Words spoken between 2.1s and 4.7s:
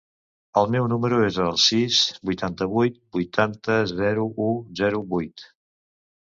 vuitanta-vuit, vuitanta, zero, u,